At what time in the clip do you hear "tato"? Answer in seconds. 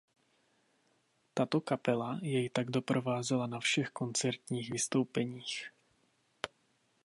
1.33-1.61